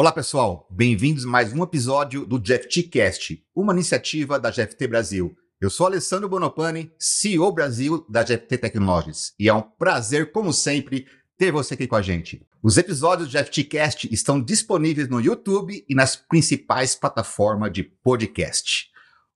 [0.00, 5.36] Olá pessoal, bem-vindos a mais um episódio do GFTcast, uma iniciativa da GFT Brasil.
[5.60, 11.06] Eu sou Alessandro Bonopani, CEO Brasil da GFT Technologies, e é um prazer, como sempre,
[11.36, 12.46] ter você aqui com a gente.
[12.62, 18.88] Os episódios do GFTcast estão disponíveis no YouTube e nas principais plataformas de podcast.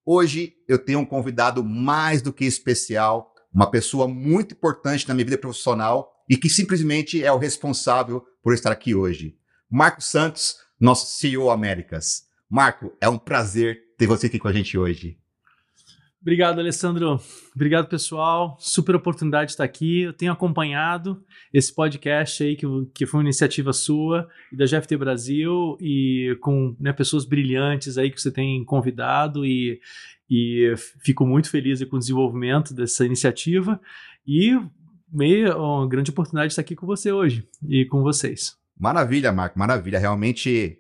[0.02, 5.26] Hoje eu tenho um convidado mais do que especial, uma pessoa muito importante na minha
[5.26, 9.36] vida profissional e que simplesmente é o responsável por estar aqui hoje.
[9.70, 12.22] Marco Santos, nosso CEO Américas.
[12.48, 15.18] Marco, é um prazer ter você aqui com a gente hoje.
[16.24, 17.20] Obrigado, Alessandro.
[17.54, 18.56] Obrigado, pessoal.
[18.58, 20.00] Super oportunidade de estar aqui.
[20.00, 21.22] Eu tenho acompanhado
[21.52, 26.74] esse podcast aí, que, que foi uma iniciativa sua e da GFT Brasil, e com
[26.80, 29.78] né, pessoas brilhantes aí que você tem convidado, e,
[30.30, 30.72] e
[31.02, 33.78] fico muito feliz com o desenvolvimento dessa iniciativa.
[34.26, 34.58] E
[35.12, 38.56] meio uma grande oportunidade de estar aqui com você hoje e com vocês.
[38.78, 39.98] Maravilha, Marco, maravilha.
[39.98, 40.78] Realmente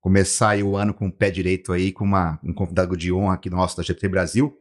[0.00, 3.50] começar o ano com o pé direito aí, com uma, um convidado de honra aqui
[3.50, 4.56] nosso da GT Brasil.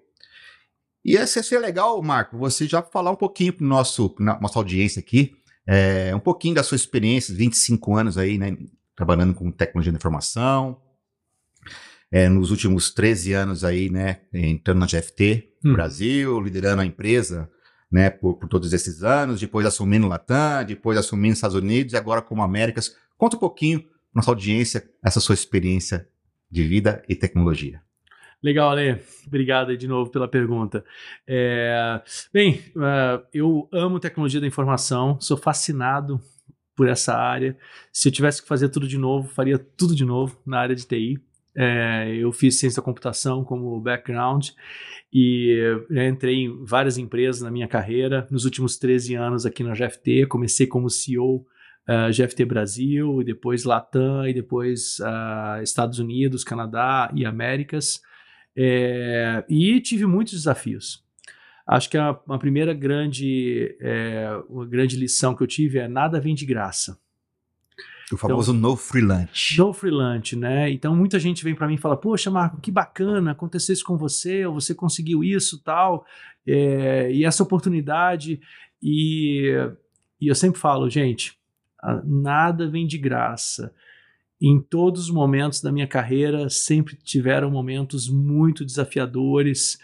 [1.04, 5.36] E ia ser legal, Marco, você já falar um pouquinho para nosso nossa audiência aqui,
[5.66, 8.58] é, um pouquinho da sua experiência, 25 anos aí, né,
[8.96, 10.82] trabalhando com tecnologia da informação,
[12.12, 15.74] é, nos últimos 13 anos aí, né, entrando na GFT hum.
[15.74, 17.50] Brasil, liderando a empresa,
[17.92, 22.22] né, por, por, todos esses anos, depois assumindo Latam, depois assumindo Estados Unidos e agora
[22.22, 22.96] como Américas.
[23.18, 26.08] Conta um pouquinho nossa audiência essa sua experiência
[26.50, 27.82] de vida e tecnologia.
[28.42, 29.02] Legal, Ale.
[29.26, 30.84] Obrigado de novo pela pergunta.
[31.28, 36.20] É, bem, uh, eu amo tecnologia da informação, sou fascinado
[36.76, 37.58] por essa área.
[37.92, 40.86] Se eu tivesse que fazer tudo de novo, faria tudo de novo na área de
[40.86, 41.20] TI.
[41.60, 44.50] É, eu fiz ciência da computação como background
[45.12, 45.58] e
[46.08, 48.28] entrei em várias empresas na minha carreira.
[48.30, 51.46] Nos últimos 13 anos aqui na GFT, comecei como CEO uh,
[51.88, 58.02] eh, GFT Brasil, e depois Latam, e depois uh, Estados Unidos, Canadá e Américas.
[58.56, 61.04] É, e tive muitos desafios.
[61.66, 64.30] Acho que a, a primeira grande, é,
[64.70, 66.98] grande lição que eu tive é nada vem de graça.
[68.12, 69.58] O famoso então, no freelance.
[69.58, 70.72] No freelance, né?
[70.72, 73.98] Então muita gente vem para mim e fala: Poxa, Marco, que bacana, aconteceu isso com
[73.98, 76.06] você, ou você conseguiu isso tal,
[76.48, 78.40] é, e essa oportunidade.
[78.82, 79.52] E,
[80.22, 81.38] e eu sempre falo, gente,
[82.06, 83.74] nada vem de graça.
[84.40, 89.80] Em todos os momentos da minha carreira, sempre tiveram momentos muito desafiadores,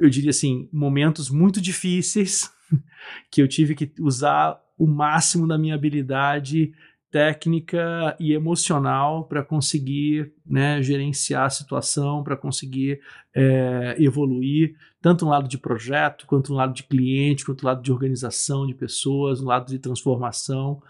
[0.00, 2.50] eu diria assim, momentos muito difíceis,
[3.30, 6.74] que eu tive que usar o máximo da minha habilidade
[7.12, 13.00] técnica e emocional para conseguir né, gerenciar a situação, para conseguir
[13.34, 17.82] é, evoluir, tanto no lado de projeto, quanto no lado de cliente, quanto no lado
[17.82, 20.82] de organização de pessoas, no lado de transformação.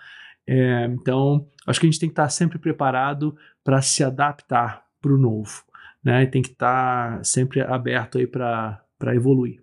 [0.46, 5.12] É, então, acho que a gente tem que estar sempre preparado para se adaptar para
[5.12, 5.64] o novo,
[6.04, 6.22] né?
[6.22, 8.80] E tem que estar sempre aberto aí para
[9.12, 9.60] evoluir.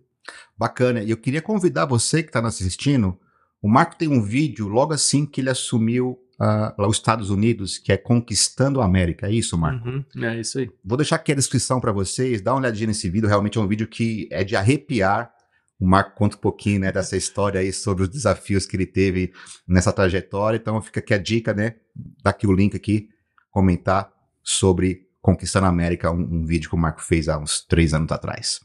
[0.57, 1.01] Bacana.
[1.01, 3.17] E eu queria convidar você que está nos assistindo.
[3.61, 7.77] O Marco tem um vídeo logo assim que ele assumiu uh, lá os Estados Unidos,
[7.77, 9.27] que é Conquistando a América.
[9.27, 9.87] É isso, Marco?
[9.87, 10.71] Uhum, é isso aí.
[10.83, 13.27] Vou deixar aqui a descrição para vocês, dá uma olhadinha nesse vídeo.
[13.27, 15.31] Realmente é um vídeo que é de arrepiar.
[15.79, 19.31] O Marco conta um pouquinho né, dessa história aí sobre os desafios que ele teve
[19.67, 20.57] nessa trajetória.
[20.57, 21.75] Então fica aqui a dica, né?
[22.23, 23.09] Dá aqui o link aqui,
[23.49, 24.11] comentar
[24.43, 28.11] sobre Conquistando a América, um, um vídeo que o Marco fez há uns três anos
[28.11, 28.61] atrás.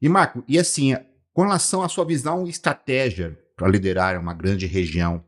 [0.00, 0.94] E Marco, e assim,
[1.32, 5.24] com relação à sua visão e estratégia para liderar uma grande região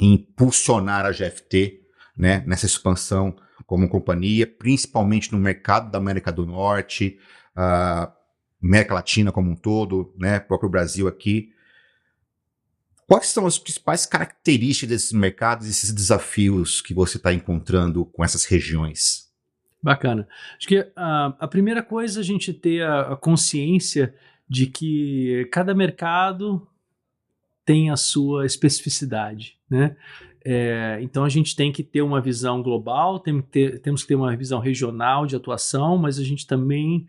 [0.00, 1.80] impulsionar a GFT
[2.16, 7.18] né, nessa expansão como companhia, principalmente no mercado da América do Norte,
[8.62, 11.52] América Latina como um todo, né, próprio Brasil aqui.
[13.06, 18.24] Quais são as principais características desses mercados e esses desafios que você está encontrando com
[18.24, 19.28] essas regiões?
[19.82, 20.28] Bacana.
[20.56, 24.14] Acho que uh, a primeira coisa é a gente ter a, a consciência
[24.48, 26.66] de que cada mercado
[27.64, 29.96] tem a sua especificidade, né?
[30.44, 34.08] É, então a gente tem que ter uma visão global, tem que ter, temos que
[34.08, 37.06] ter uma visão regional de atuação, mas a gente também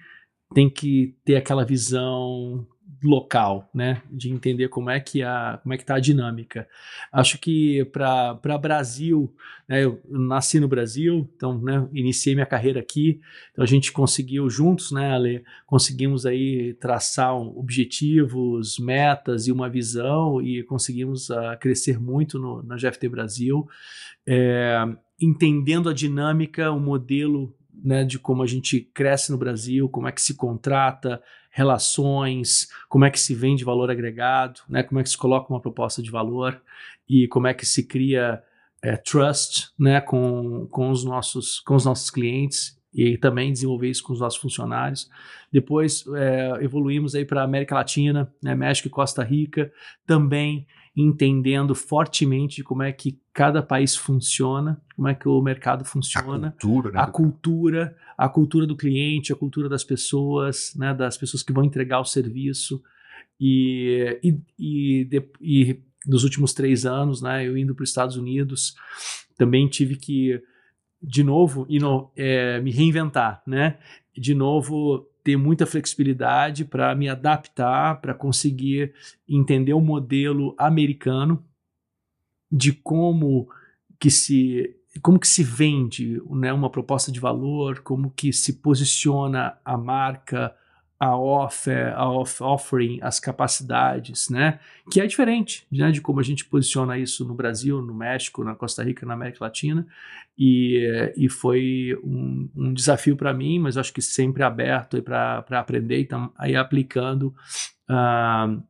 [0.53, 2.67] tem que ter aquela visão
[3.03, 6.67] local, né, de entender como é que a como é que está a dinâmica.
[7.11, 9.33] Acho que para Brasil,
[9.67, 13.19] né, eu nasci no Brasil, então né, iniciei minha carreira aqui,
[13.51, 20.41] então a gente conseguiu juntos, né, Ale, conseguimos aí traçar objetivos, metas e uma visão
[20.41, 23.67] e conseguimos uh, crescer muito no, na GFT Brasil,
[24.27, 24.77] é,
[25.19, 30.12] entendendo a dinâmica, o modelo né, de como a gente cresce no Brasil, como é
[30.12, 35.09] que se contrata, relações, como é que se vende valor agregado, né, como é que
[35.09, 36.62] se coloca uma proposta de valor
[37.07, 38.41] e como é que se cria
[38.81, 44.03] é, trust né, com, com, os nossos, com os nossos clientes e também desenvolver isso
[44.03, 45.09] com os nossos funcionários.
[45.51, 49.71] Depois é, evoluímos aí para América Latina, né, México e Costa Rica,
[50.06, 50.65] também
[50.95, 56.51] entendendo fortemente como é que cada país funciona, como é que o mercado funciona, a
[56.51, 56.99] cultura, né?
[56.99, 61.63] a cultura, a cultura do cliente, a cultura das pessoas, né, das pessoas que vão
[61.63, 62.83] entregar o serviço
[63.39, 68.17] e, e, e, de, e nos últimos três anos, né, eu indo para os Estados
[68.17, 68.75] Unidos,
[69.37, 70.41] também tive que
[71.01, 73.79] de novo ino, é, me reinventar, né?
[74.15, 78.94] De novo ter muita flexibilidade para me adaptar, para conseguir
[79.27, 81.44] entender o modelo americano
[82.51, 83.50] de como
[84.00, 89.57] que se como que se vende né, uma proposta de valor, como que se posiciona
[89.63, 90.53] a marca,
[91.01, 94.59] a offer, a off offering, as capacidades, né?
[94.92, 98.53] Que é diferente né, de como a gente posiciona isso no Brasil, no México, na
[98.53, 99.88] Costa Rica, na América Latina.
[100.38, 106.01] E, e foi um, um desafio para mim, mas acho que sempre aberto para aprender,
[106.01, 107.33] então aí aplicando.
[107.89, 108.62] Uh,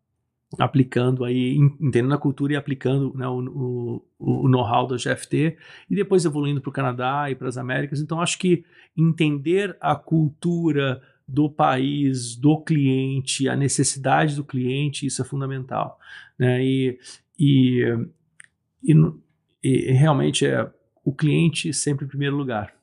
[0.57, 5.57] aplicando aí, entendendo a cultura e aplicando né, o, o, o know-how da GFT
[5.89, 8.01] e depois evoluindo para o Canadá e para as Américas.
[8.01, 8.65] Então, acho que
[8.97, 11.01] entender a cultura
[11.31, 15.97] do país, do cliente, a necessidade do cliente, isso é fundamental.
[16.37, 16.63] Né?
[16.63, 16.99] E,
[17.39, 17.97] e,
[18.83, 18.93] e,
[19.63, 20.69] e realmente é
[21.05, 22.75] o cliente sempre em primeiro lugar.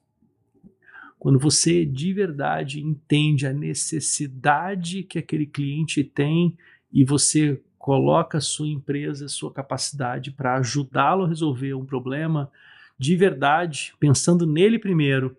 [1.19, 6.57] Quando você de verdade entende a necessidade que aquele cliente tem
[6.91, 12.51] e você coloca a sua empresa, a sua capacidade para ajudá-lo a resolver um problema
[12.99, 15.37] de verdade, pensando nele primeiro,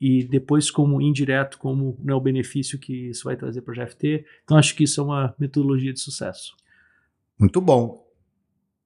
[0.00, 4.24] e depois como indireto, como né, o benefício que isso vai trazer para o GFT.
[4.42, 6.56] Então acho que isso é uma metodologia de sucesso.
[7.38, 8.08] Muito bom.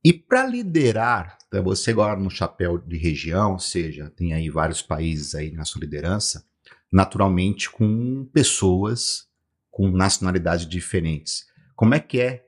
[0.05, 4.83] E para liderar, tá, você agora no chapéu de região, ou seja, tem aí vários
[4.83, 6.45] países aí na sua liderança,
[6.93, 9.29] naturalmente com pessoas
[9.71, 11.47] com nacionalidades diferentes.
[11.75, 12.47] Como é que é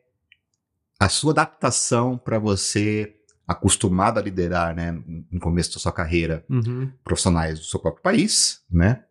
[0.99, 3.16] a sua adaptação para você
[3.47, 4.99] acostumado a liderar, né,
[5.31, 6.91] no começo da sua carreira, uhum.
[7.05, 9.05] profissionais do seu próprio país, né?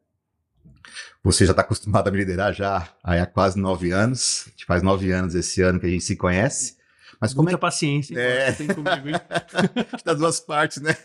[1.24, 4.48] Você já está acostumado a me liderar já há quase nove anos.
[4.62, 6.78] A faz nove anos esse ano que a gente se conhece.
[7.20, 7.60] Mas como Muita é...
[7.60, 8.52] paciência é...
[8.52, 9.20] tem comigo.
[10.06, 10.96] das duas partes, né?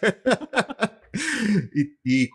[1.74, 2.28] e, e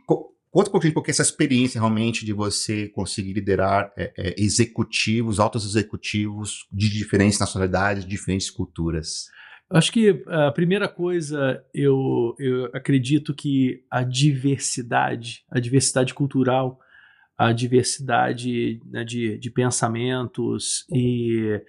[0.55, 5.65] conta um pouquinho porque essa experiência realmente de você conseguir liderar é, é, executivos, altos
[5.65, 9.27] executivos de diferentes nacionalidades, diferentes culturas.
[9.69, 16.79] Acho que a primeira coisa, eu, eu acredito que a diversidade, a diversidade cultural,
[17.37, 21.61] a diversidade né, de, de pensamentos e,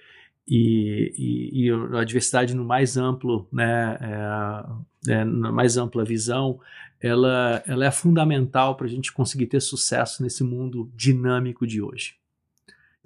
[0.46, 6.60] e, e, e, a diversidade no mais amplo, né, é, é, na mais ampla visão,
[7.00, 12.14] ela, ela é fundamental para a gente conseguir ter sucesso nesse mundo dinâmico de hoje.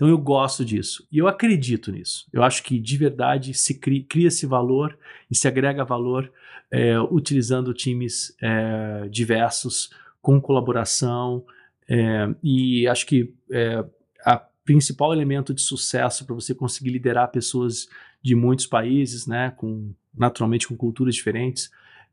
[0.01, 2.27] Então eu gosto disso e eu acredito nisso.
[2.33, 4.99] Eu acho que de verdade se cria, cria esse valor
[5.31, 6.33] e se agrega valor
[6.71, 9.91] é, utilizando times é, diversos,
[10.23, 11.45] com colaboração.
[11.87, 13.85] É, e acho que é,
[14.25, 17.87] a principal elemento de sucesso para você conseguir liderar pessoas
[18.23, 21.71] de muitos países, né, com naturalmente com culturas diferentes,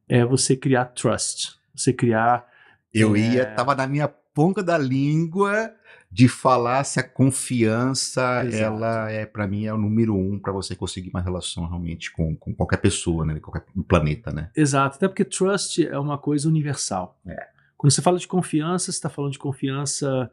[0.09, 2.45] é você criar trust, você criar.
[2.93, 5.73] Eu ia, é, tava na minha ponta da língua
[6.09, 8.63] de falar se a confiança, Exato.
[8.63, 12.35] ela é, para mim, é o número um para você conseguir uma relação realmente com,
[12.35, 13.39] com qualquer pessoa, né?
[13.39, 14.49] Qualquer planeta, né?
[14.55, 17.19] Exato, até porque trust é uma coisa universal.
[17.25, 17.47] É.
[17.75, 20.31] Quando você fala de confiança, você está falando de confiança.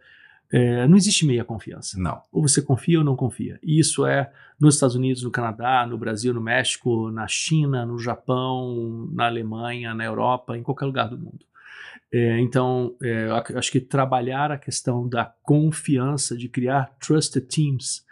[0.50, 1.98] É, não existe meia confiança.
[2.00, 2.22] Não.
[2.32, 3.58] Ou você confia ou não confia.
[3.62, 7.98] E isso é nos Estados Unidos, no Canadá, no Brasil, no México, na China, no
[7.98, 11.44] Japão, na Alemanha, na Europa, em qualquer lugar do mundo.
[12.12, 18.04] É, então, é, acho que trabalhar a questão da confiança, de criar trusted teams,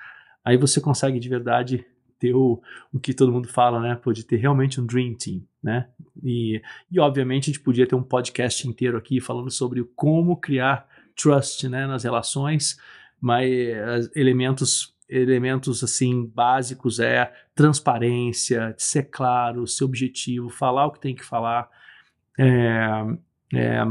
[0.45, 1.85] aí você consegue de verdade
[2.19, 2.61] ter o,
[2.93, 3.97] o que todo mundo fala, né?
[3.97, 5.89] Pode ter realmente um dream team, né?
[6.23, 10.87] E, e obviamente a gente podia ter um podcast inteiro aqui falando sobre como criar
[11.17, 12.79] trust, né, nas relações,
[13.21, 21.15] mas elementos elementos assim básicos é transparência, ser claro, ser objetivo, falar o que tem
[21.15, 21.69] que falar,
[22.39, 22.89] é,
[23.53, 23.83] é,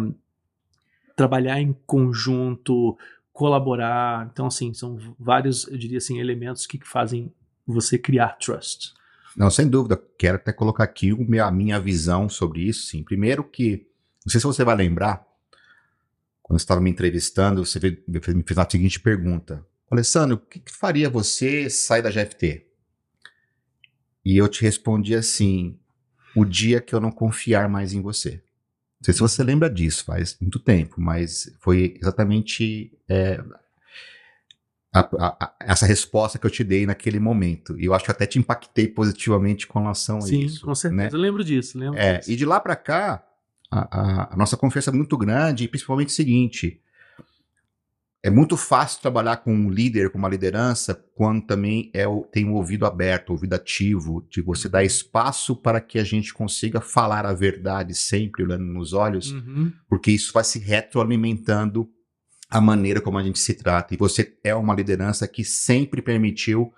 [1.16, 2.98] trabalhar em conjunto,
[3.32, 4.30] colaborar.
[4.32, 7.32] Então, assim, são vários, eu diria assim, elementos que fazem
[7.66, 8.94] você criar trust.
[9.36, 10.02] Não, sem dúvida.
[10.18, 12.88] Quero até colocar aqui a minha visão sobre isso.
[12.88, 13.04] Sim.
[13.04, 13.88] Primeiro que,
[14.26, 15.26] não sei se você vai lembrar,
[16.42, 19.66] quando você estava me entrevistando, você me fez a seguinte pergunta.
[19.90, 22.66] Alessandro, o que, que faria você sair da GFT?
[24.24, 25.78] E eu te respondi assim,
[26.36, 28.44] o dia que eu não confiar mais em você.
[29.02, 33.44] Não sei se você lembra disso, faz muito tempo, mas foi exatamente é,
[34.94, 37.80] a, a, essa resposta que eu te dei naquele momento.
[37.80, 40.60] E eu acho que até te impactei positivamente com relação Sim, a isso.
[40.60, 41.04] Sim, com certeza.
[41.04, 41.10] Né?
[41.12, 41.80] Eu lembro disso.
[41.80, 42.32] Lembro é, disso.
[42.32, 43.26] E de lá para cá,
[43.72, 46.81] a, a, nossa confiança é muito grande, e principalmente o seguinte:
[48.24, 52.50] é muito fácil trabalhar com um líder, com uma liderança, quando também é tem o
[52.50, 56.80] um ouvido aberto, o ouvido ativo, de você dar espaço para que a gente consiga
[56.80, 59.74] falar a verdade sempre olhando nos olhos, uhum.
[59.90, 61.90] porque isso vai se retroalimentando
[62.48, 63.94] a maneira como a gente se trata.
[63.96, 66.72] E você é uma liderança que sempre permitiu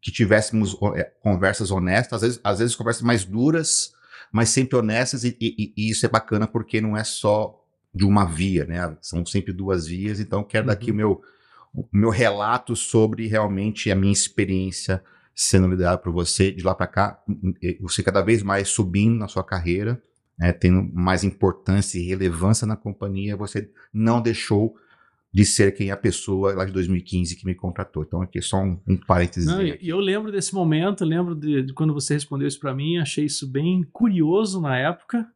[0.00, 3.94] que tivéssemos é, conversas honestas, às vezes, às vezes conversas mais duras,
[4.30, 7.63] mas sempre honestas, e, e, e, isso é bacana porque não é só
[7.94, 8.96] de uma via, né?
[9.00, 10.66] São sempre duas vias, então quero uhum.
[10.68, 11.22] dar aqui o meu,
[11.72, 15.02] o meu relato sobre realmente a minha experiência
[15.34, 17.22] sendo liderado por você de lá para cá,
[17.80, 20.00] você cada vez mais subindo na sua carreira,
[20.38, 24.76] né, tendo mais importância e relevância na companhia, você não deixou
[25.32, 28.04] de ser quem é a pessoa lá de 2015 que me contratou.
[28.04, 29.48] Então, aqui só um, um parênteses.
[29.80, 33.24] E eu lembro desse momento, lembro de, de quando você respondeu isso para mim, achei
[33.24, 35.26] isso bem curioso na época.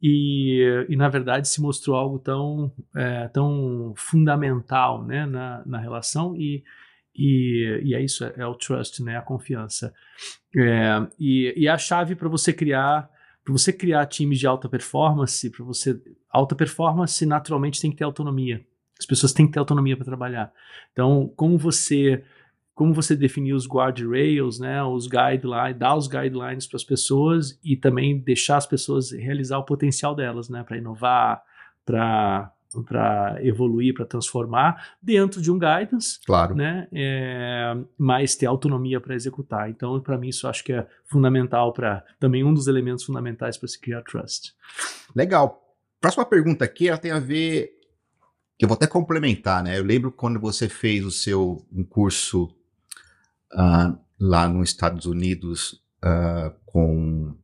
[0.00, 6.36] E, e na verdade se mostrou algo tão, é, tão fundamental né, na, na relação
[6.36, 6.62] e,
[7.14, 9.92] e, e é isso, é, é, o trust, né, a confiança.
[10.56, 13.10] É, e, e a chave para você criar
[13.44, 15.98] para você criar times de alta performance, para você
[16.30, 18.62] alta performance naturalmente tem que ter autonomia.
[18.98, 20.52] As pessoas têm que ter autonomia para trabalhar.
[20.92, 22.22] Então, como você
[22.78, 27.76] como você definir os guardrails, né, os guidelines, dar os guidelines para as pessoas e
[27.76, 31.42] também deixar as pessoas realizar o potencial delas, né, para inovar,
[31.84, 32.52] para
[32.86, 36.86] para evoluir, para transformar dentro de um guidance, claro, né?
[36.92, 39.70] É, mas ter autonomia para executar.
[39.70, 43.68] Então, para mim, isso acho que é fundamental para também um dos elementos fundamentais para
[43.68, 44.52] se criar trust.
[45.16, 45.58] Legal.
[45.98, 47.70] Próxima pergunta aqui, ela tem a ver
[48.58, 49.78] que eu vou até complementar, né?
[49.78, 52.54] Eu lembro quando você fez o seu um curso
[53.54, 57.36] uh, lá nos Estados Unidos uh, com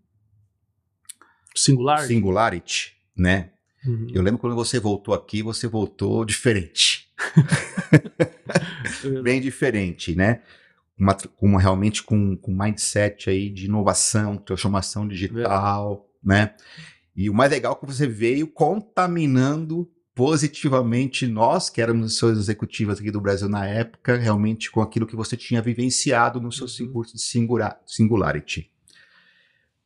[1.55, 3.51] Singularity, Singularity né?
[3.87, 4.09] Uhum.
[4.13, 7.13] Eu lembro quando você voltou aqui, você voltou diferente.
[9.23, 10.43] Bem diferente, né?
[10.99, 16.29] Uma, uma realmente com, com mindset aí de inovação, transformação digital, é.
[16.29, 16.55] né?
[17.15, 22.39] E o mais legal é que você veio contaminando positivamente nós, que éramos os seus
[22.39, 26.67] executivos aqui do Brasil na época, realmente com aquilo que você tinha vivenciado no seu
[26.87, 26.93] uhum.
[26.93, 28.71] curso de singular, Singularity.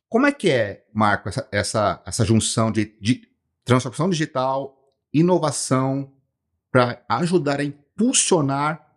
[0.07, 3.27] Como é que é, Marco, essa, essa, essa junção de, de
[3.63, 6.11] transformação digital, inovação,
[6.71, 8.87] para ajudar a impulsionar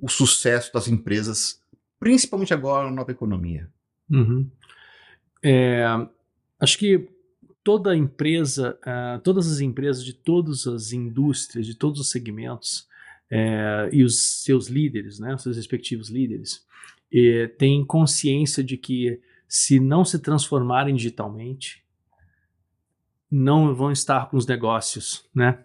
[0.00, 1.60] o sucesso das empresas,
[1.98, 3.68] principalmente agora na nova economia?
[4.08, 4.48] Uhum.
[5.42, 5.84] É,
[6.60, 7.08] acho que
[7.68, 12.88] toda empresa, uh, todas as empresas de todas as indústrias, de todos os segmentos
[13.30, 16.64] uh, e os seus líderes, né, os seus respectivos líderes,
[17.12, 21.84] uh, têm consciência de que se não se transformarem digitalmente,
[23.30, 25.62] não vão estar com os negócios, né,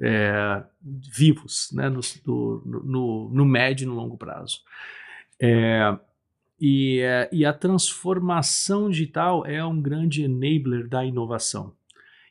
[0.00, 2.00] é, vivos, né, no,
[2.64, 4.60] no, no, médio e no longo prazo.
[6.64, 11.72] E, é, e a transformação digital é um grande enabler da inovação.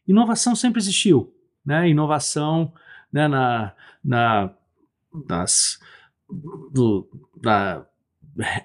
[0.07, 1.35] Inovação sempre existiu,
[1.65, 1.89] né?
[1.89, 2.71] Inovação
[3.11, 4.53] né, na, na,
[5.27, 5.81] nas,
[6.71, 7.09] do,
[7.43, 7.85] na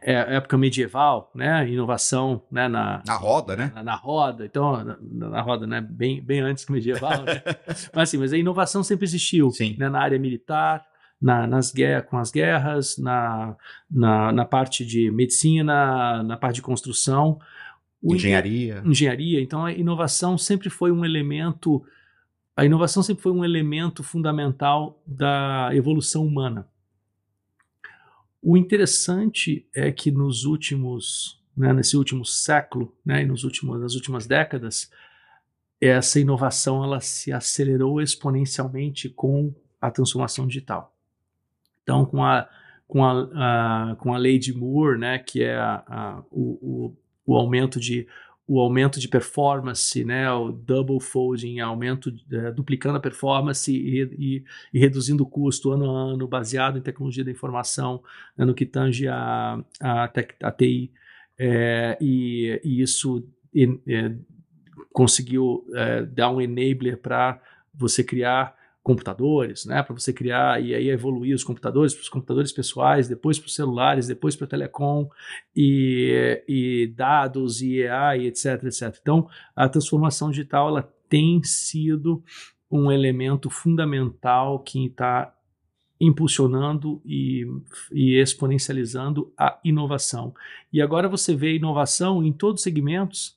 [0.03, 1.69] é, época medieval, né?
[1.69, 3.73] Inovação né, na, na roda, né?
[3.75, 5.81] Na, na roda, então, na, na, roda, né?
[5.81, 7.43] Bem, bem antes do medieval, né?
[7.93, 9.75] mas assim, mas a inovação sempre existiu, Sim.
[9.77, 10.87] Né, na área militar,
[11.21, 13.57] na, nas guerras, com as guerras, na,
[13.91, 17.39] na, na, parte de medicina, na parte de construção.
[18.03, 18.83] O engenharia.
[18.85, 19.41] Engenharia.
[19.41, 21.85] Então, a inovação sempre foi um elemento.
[22.57, 26.69] A inovação sempre foi um elemento fundamental da evolução humana.
[28.43, 33.95] O interessante é que nos últimos, né, nesse último século, né, e nos últimos, nas
[33.95, 34.91] últimas décadas,
[35.81, 40.96] essa inovação ela se acelerou exponencialmente com a transformação digital.
[41.87, 42.49] Então, com a,
[42.89, 46.97] com a, a com a lei de Moore, né, que é a, a, o, o,
[47.25, 48.09] o, aumento de
[48.45, 54.45] o aumento de performance, né, o double folding, aumento, é, duplicando a performance e, e,
[54.75, 58.03] e, reduzindo o custo ano a ano, baseado em tecnologia da informação,
[58.37, 60.91] né, no que tange a, a, tec, a TI,
[61.39, 63.25] é, e, e, isso
[63.89, 64.13] é,
[64.93, 67.41] conseguiu é, dar um enabler para
[67.73, 68.56] você criar
[68.87, 73.37] computadores, né, para você criar e aí evoluir os computadores para os computadores pessoais, depois
[73.37, 75.11] para os celulares, depois para telecom
[75.57, 78.97] e, e dados e AI, etc, etc.
[79.03, 82.23] Então, a transformação digital ela tem sido
[82.71, 85.35] um elemento fundamental que está
[86.01, 87.45] impulsionando e,
[87.91, 90.33] e, exponencializando a inovação.
[90.73, 93.37] E agora você vê inovação em todos os segmentos,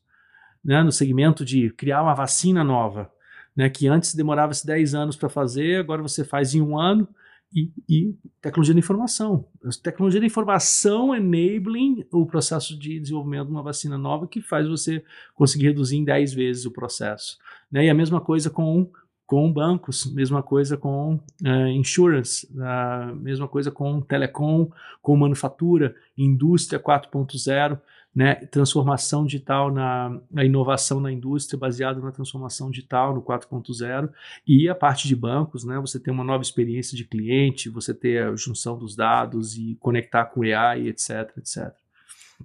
[0.63, 3.12] né, no segmento de criar uma vacina nova,
[3.60, 7.06] né, que antes demorava-se 10 anos para fazer, agora você faz em um ano,
[7.54, 9.44] e, e, tecnologia da informação.
[9.84, 15.04] Tecnologia da informação enabling o processo de desenvolvimento de uma vacina nova que faz você
[15.36, 17.38] conseguir reduzir em 10 vezes o processo.
[17.70, 17.88] Né?
[17.88, 18.89] E a mesma coisa com,
[19.25, 26.80] com bancos, mesma coisa com uh, insurance, uh, mesma coisa com telecom, com manufatura, indústria
[26.80, 27.78] 4.0
[28.16, 34.10] né, transformação digital na, na, inovação na indústria baseada na transformação digital no 4.0
[34.48, 38.24] e a parte de bancos, né, você ter uma nova experiência de cliente, você ter
[38.24, 41.72] a junção dos dados e conectar com AI, etc, etc.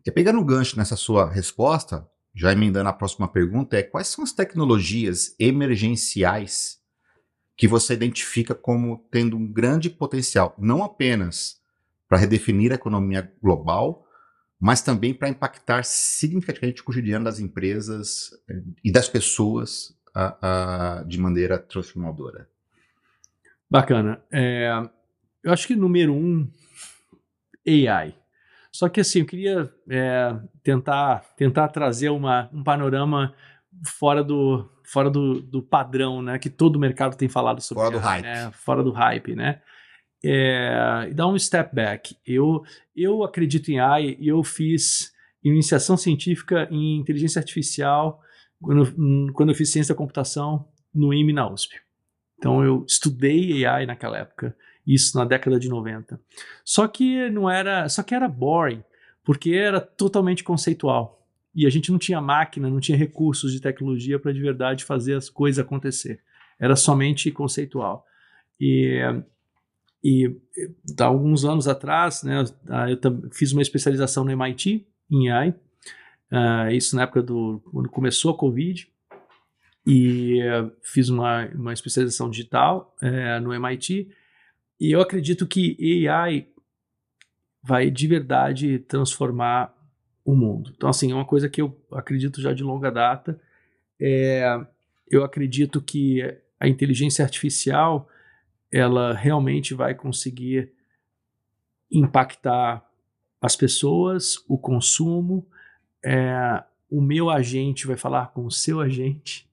[0.04, 4.23] E pegando o gancho nessa sua resposta, já emendando a próxima pergunta, é quais são
[4.25, 6.78] as tecnologias emergenciais
[7.56, 11.56] que você identifica como tendo um grande potencial, não apenas
[12.09, 14.03] para redefinir a economia global,
[14.61, 21.02] mas também para impactar significativamente o cotidiano das empresas eh, e das pessoas a, a,
[21.04, 22.49] de maneira transformadora.
[23.68, 24.23] Bacana.
[24.32, 24.70] É,
[25.42, 26.49] eu acho que número um,
[27.66, 28.14] AI.
[28.70, 33.34] Só que assim, eu queria é, tentar, tentar trazer uma, um panorama
[33.84, 36.38] fora do, fora do, do padrão, né?
[36.38, 37.82] Que todo mercado tem falado sobre.
[37.82, 38.23] Fora do hype.
[38.25, 39.61] Né, fora do hype, né?
[40.24, 42.16] É, dar um step back.
[42.26, 42.64] Eu,
[42.96, 45.12] eu acredito em AI e eu fiz
[45.42, 48.22] iniciação científica em inteligência artificial
[48.60, 51.78] quando, quando eu fiz ciência da computação no IME na USP.
[52.38, 56.18] Então eu estudei AI naquela época, isso na década de 90.
[56.64, 58.82] Só que não era, só que era boring,
[59.22, 61.20] porque era totalmente conceitual.
[61.54, 65.14] E a gente não tinha máquina, não tinha recursos de tecnologia para de verdade fazer
[65.14, 66.20] as coisas acontecer.
[66.58, 68.04] Era somente conceitual.
[68.58, 69.00] E
[70.04, 70.36] e
[71.00, 72.98] há alguns anos atrás, né, ah, eu
[73.32, 75.54] fiz uma especialização no MIT em AI,
[76.30, 78.86] uh, isso na época do quando começou a Covid,
[79.86, 84.10] e uh, fiz uma, uma especialização digital uh, no MIT,
[84.78, 86.48] e eu acredito que AI
[87.62, 89.74] vai de verdade transformar
[90.22, 90.70] o mundo.
[90.76, 93.40] Então, assim, é uma coisa que eu acredito já de longa data.
[93.98, 94.44] É,
[95.10, 96.20] eu acredito que
[96.60, 98.08] a inteligência artificial
[98.74, 100.72] ela realmente vai conseguir
[101.88, 102.84] impactar
[103.40, 105.46] as pessoas, o consumo.
[106.04, 106.60] É,
[106.90, 109.48] o meu agente vai falar com o seu agente,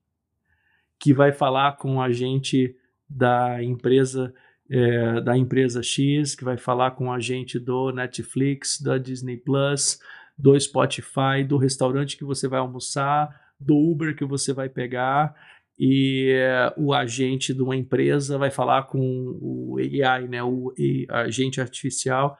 [0.98, 2.76] que vai falar com o agente
[3.08, 4.34] da empresa
[4.68, 10.00] é, da empresa X, que vai falar com o agente do Netflix, da Disney Plus,
[10.36, 15.36] do Spotify, do restaurante que você vai almoçar, do Uber que você vai pegar
[15.84, 16.32] e
[16.78, 19.00] uh, o agente de uma empresa vai falar com
[19.42, 20.72] o AI, né, o
[21.10, 22.38] agente artificial,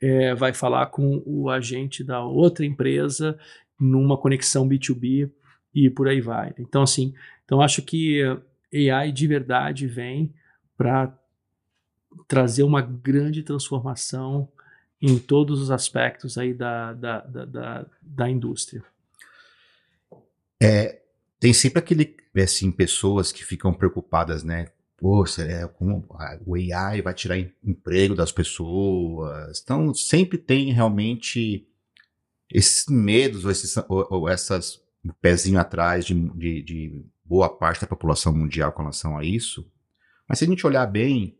[0.00, 3.36] é, vai falar com o agente da outra empresa
[3.76, 5.28] numa conexão B2B
[5.74, 6.54] e por aí vai.
[6.60, 7.12] Então, assim,
[7.44, 8.22] então acho que
[8.72, 10.32] AI de verdade vem
[10.78, 11.12] para
[12.28, 14.48] trazer uma grande transformação
[15.02, 18.84] em todos os aspectos aí da, da, da, da, da indústria.
[20.62, 21.00] É,
[21.40, 24.68] tem sempre aquele, assim, pessoas que ficam preocupadas, né?
[24.96, 26.06] Poxa, é, como
[26.46, 29.60] o AI vai tirar emprego das pessoas.
[29.62, 31.68] Então, sempre tem realmente
[32.50, 37.80] esses medos ou, esses, ou, ou essas um pezinho atrás de, de, de, boa parte
[37.80, 39.70] da população mundial com relação a isso.
[40.28, 41.36] Mas se a gente olhar bem,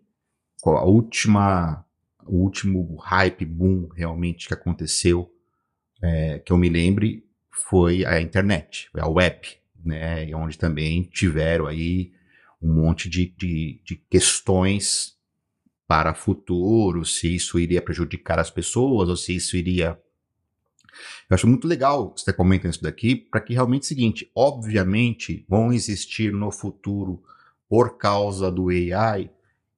[0.64, 1.84] a última,
[2.24, 5.32] o último hype boom realmente que aconteceu,
[6.02, 9.48] é, que eu me lembre, foi a internet, a web
[9.86, 12.12] né, onde também tiveram aí
[12.60, 15.16] um monte de, de, de questões
[15.86, 19.98] para futuro, se isso iria prejudicar as pessoas ou se isso iria
[21.28, 25.44] eu acho muito legal você comentando isso daqui, para que realmente é o seguinte, obviamente
[25.48, 27.22] vão existir no futuro,
[27.68, 29.30] por causa do AI,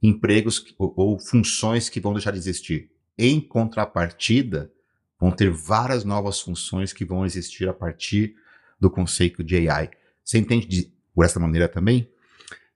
[0.03, 2.90] empregos ou, ou, funções que vão deixar de existir.
[3.16, 4.71] Em contrapartida,
[5.18, 8.37] vão ter várias novas funções que vão existir a partir
[8.79, 9.90] do conceito de AI.
[10.29, 12.07] Você entende de, por essa maneira também?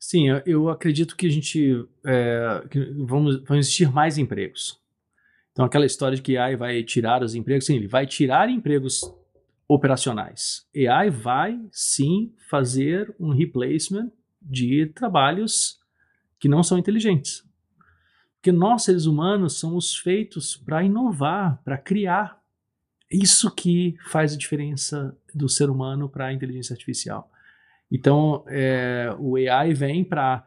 [0.01, 4.81] Sim, eu acredito que a gente é, que vamos, vão existir mais empregos.
[5.53, 9.03] Então, aquela história de que AI vai tirar os empregos, sim, ele vai tirar empregos
[9.69, 10.67] operacionais.
[10.75, 14.11] AI vai sim fazer um replacement
[14.41, 15.79] de trabalhos
[16.41, 17.45] que não são inteligentes.
[18.37, 22.43] Porque nós, seres humanos, somos feitos para inovar, para criar.
[23.11, 27.31] Isso que faz a diferença do ser humano para a inteligência artificial.
[27.93, 30.47] Então, é, o AI vem para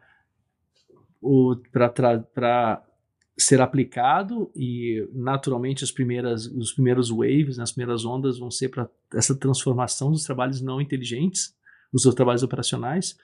[3.38, 8.70] ser aplicado e naturalmente as primeiras, os primeiros waves, né, as primeiras ondas vão ser
[8.70, 11.54] para essa transformação dos trabalhos não inteligentes,
[11.92, 13.16] os trabalhos operacionais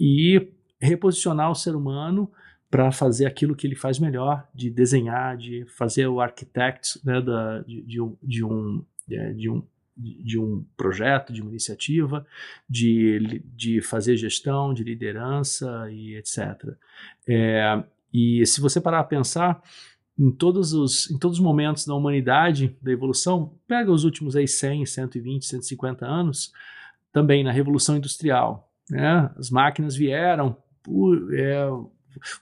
[0.00, 2.28] e reposicionar o ser humano
[2.68, 7.60] para fazer aquilo que ele faz melhor, de desenhar, de fazer o architect né, da,
[7.60, 9.62] de, de, um, de, um, é, de, um,
[9.98, 12.26] de um projeto, de uma iniciativa,
[12.68, 16.38] de, de fazer gestão, de liderança e etc.
[17.26, 17.82] É,
[18.12, 19.60] e se você parar a pensar,
[20.18, 24.48] em todos os, em todos os momentos da humanidade, da evolução, pega os últimos aí
[24.48, 26.52] 100, 120, 150 anos,
[27.12, 28.68] também na Revolução Industrial.
[28.90, 29.30] Né?
[29.36, 30.56] As máquinas vieram,
[31.32, 31.68] é,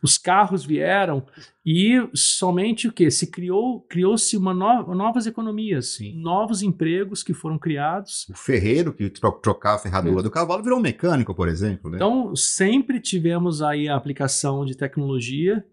[0.03, 1.25] os carros vieram
[1.65, 6.17] e somente o que se criou criou-se uma no, novas economias, Sim.
[6.17, 8.29] novos empregos que foram criados.
[8.29, 10.23] O ferreiro que trocava a ferradura é.
[10.23, 11.91] do cavalo virou um mecânico, por exemplo.
[11.91, 11.97] Né?
[11.97, 15.65] Então sempre tivemos aí a aplicação de tecnologia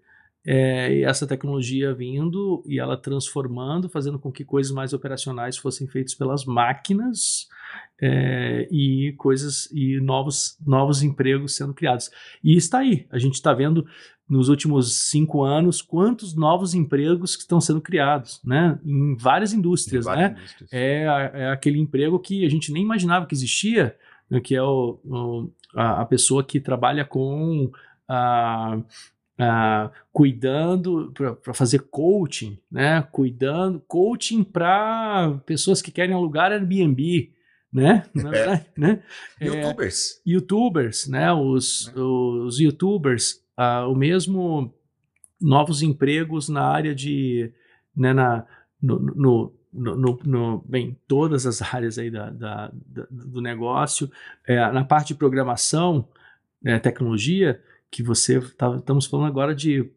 [0.46, 5.88] é, e essa tecnologia vindo e ela transformando, fazendo com que coisas mais operacionais fossem
[5.88, 7.48] feitas pelas máquinas
[8.02, 12.12] é, e coisas e novos, novos empregos sendo criados.
[12.44, 13.86] E está aí, a gente está vendo
[14.28, 18.80] nos últimos cinco anos quantos novos empregos que estão sendo criados, né?
[18.84, 20.38] Em várias indústrias, várias né?
[20.38, 20.70] Indústrias.
[20.74, 23.96] É, é, aquele emprego que a gente nem imaginava que existia,
[24.30, 24.40] né?
[24.40, 27.72] que é o, o a, a, pessoa que trabalha com
[28.08, 28.80] a
[29.40, 33.02] Uh, cuidando para fazer coaching, né?
[33.12, 37.32] Cuidando, coaching para pessoas que querem alugar Airbnb,
[37.72, 38.06] né?
[38.14, 38.80] Na verdade, é.
[38.80, 39.04] né?
[39.42, 40.18] YouTubers.
[40.18, 41.34] É, YouTubers, né?
[41.34, 42.00] Os, é.
[42.00, 44.72] os YouTubers, uh, o mesmo
[45.42, 47.52] novos empregos na área de,
[47.96, 48.14] né?
[48.14, 48.46] Na,
[48.80, 54.10] no, no no, no, no, bem, todas as áreas aí da, da, da do negócio,
[54.48, 56.08] é, na parte de programação,
[56.62, 57.60] né, tecnologia,
[57.94, 59.88] que você tá, estamos falando agora de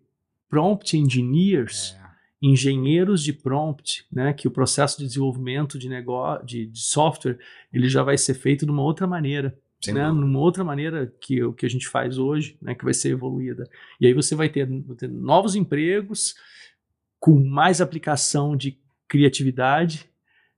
[0.51, 2.07] prompt engineers, é.
[2.43, 7.39] engenheiros de prompt, né, que o processo de desenvolvimento de negócio, de, de software,
[7.73, 9.59] ele já vai ser feito de uma outra maneira.
[9.95, 13.11] né, numa outra maneira que o que a gente faz hoje, né, que vai ser
[13.11, 13.65] evoluída.
[13.99, 16.35] E aí você vai ter, ter novos empregos
[17.19, 18.79] com mais aplicação de
[19.09, 20.07] criatividade,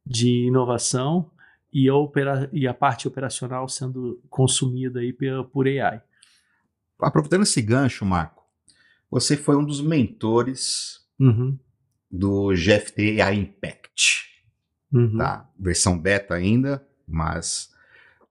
[0.05, 1.31] de inovação
[1.73, 5.15] e a, opera, e a parte operacional sendo consumida aí
[5.53, 6.03] por AI
[7.01, 8.43] aproveitando esse gancho, Marco,
[9.11, 11.59] você foi um dos mentores uhum.
[12.11, 14.29] do GFT AI Impact.
[14.93, 15.19] Uhum.
[15.19, 15.49] Tá?
[15.59, 17.71] Versão beta ainda, mas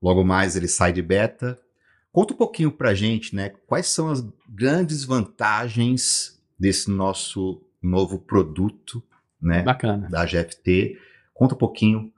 [0.01, 1.60] logo mais ele sai de beta.
[2.12, 3.49] Conta um pouquinho pra gente, né?
[3.67, 9.03] Quais são as grandes vantagens desse nosso novo produto,
[9.41, 9.62] né?
[9.62, 10.10] Bacana.
[10.10, 10.99] Da GFT.
[11.34, 12.12] Conta um pouquinho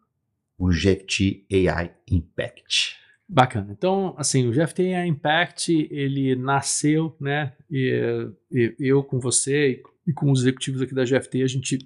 [0.57, 2.97] o GFT AI Impact.
[3.31, 3.71] Bacana.
[3.71, 7.53] Então, assim, o GFT a Impact, ele nasceu, né?
[7.69, 11.77] E, e, eu com você e com os executivos aqui da GFT, a gente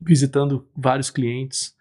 [0.00, 1.74] visitando vários clientes,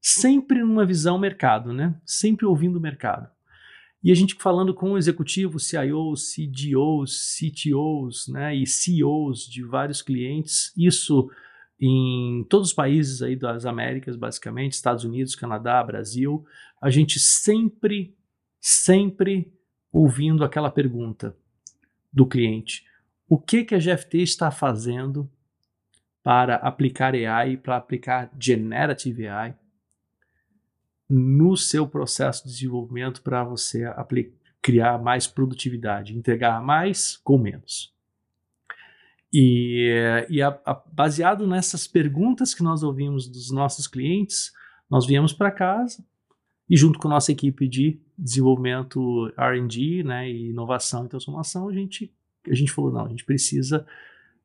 [0.00, 2.00] sempre numa visão mercado, né?
[2.06, 3.28] Sempre ouvindo o mercado.
[4.00, 8.54] E a gente falando com executivos, CIOs, CDOs, CTOs, né?
[8.54, 11.28] E CEOs de vários clientes, isso
[11.80, 16.44] em todos os países aí das Américas, basicamente, Estados Unidos, Canadá, Brasil,
[16.80, 18.14] a gente sempre
[18.66, 19.52] sempre
[19.92, 21.36] ouvindo aquela pergunta
[22.10, 22.82] do cliente:
[23.28, 25.30] o que, que a GFT está fazendo
[26.22, 29.54] para aplicar AI, para aplicar Generative AI
[31.06, 33.84] no seu processo de desenvolvimento para você
[34.62, 37.92] criar mais produtividade, entregar mais com menos.
[39.30, 44.52] E, e a, a, baseado nessas perguntas que nós ouvimos dos nossos clientes,
[44.88, 46.02] nós viemos para casa
[46.70, 51.72] e junto com a nossa equipe de desenvolvimento R&D, né, e inovação e transformação, a
[51.72, 52.12] gente
[52.48, 53.86] a gente falou não, a gente precisa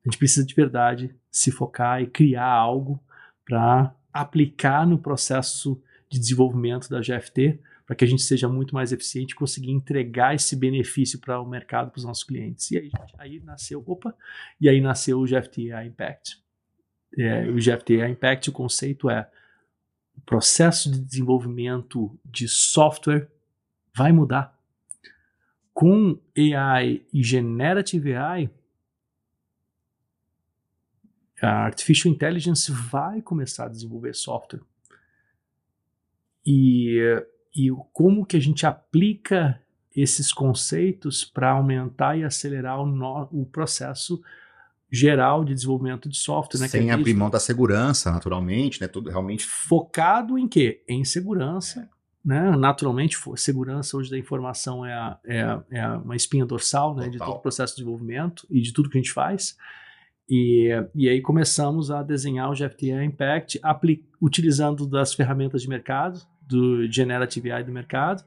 [0.06, 3.04] a gente precisa de verdade se focar e criar algo
[3.46, 8.92] para aplicar no processo de desenvolvimento da GFT, para que a gente seja muito mais
[8.92, 12.70] eficiente e conseguir entregar esse benefício para o mercado, para os nossos clientes.
[12.72, 14.16] E aí, aí nasceu, opa,
[14.60, 16.38] e aí nasceu o GFT Impact.
[17.18, 19.30] É, o GFT Impact, o conceito é
[20.16, 23.28] o processo de desenvolvimento de software
[23.96, 24.58] vai mudar.
[25.74, 28.50] Com AI e Generative AI,
[31.42, 34.62] a Artificial Intelligence vai começar a desenvolver software.
[36.46, 37.00] E,
[37.56, 39.62] e como que a gente aplica
[39.96, 44.22] esses conceitos para aumentar e acelerar o, no, o, processo
[44.92, 46.62] geral de desenvolvimento de software.
[46.62, 48.88] Né, Sem abrir mão da segurança, naturalmente, né?
[48.88, 49.46] Tudo realmente.
[49.46, 50.84] Focado em quê?
[50.88, 51.90] Em segurança.
[52.24, 52.52] Né?
[52.58, 57.18] Naturalmente, segurança hoje da informação é, a, é, a, é uma espinha dorsal né, de
[57.18, 59.58] todo o processo de desenvolvimento e de tudo que a gente faz.
[60.30, 63.60] E, e aí começamos a desenhar o GFTA Impact
[64.22, 68.24] utilizando das ferramentas de mercado, do Generative AI do mercado,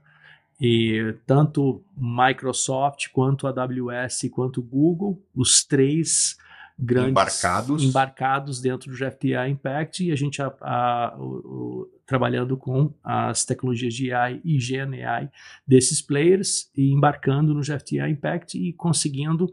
[0.60, 6.36] e tanto Microsoft, quanto a AWS, quanto Google, os três
[6.78, 12.92] grandes embarcados, embarcados dentro do GFTA Impact, e a gente a, a, o, trabalhando com
[13.02, 15.30] as tecnologias de AI e Gen AI
[15.66, 19.50] desses players, e embarcando no GFTA Impact e conseguindo